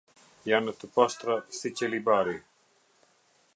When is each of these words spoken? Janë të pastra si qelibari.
Janë 0.51 0.73
të 0.83 0.89
pastra 0.95 1.35
si 1.59 1.73
qelibari. 1.81 2.37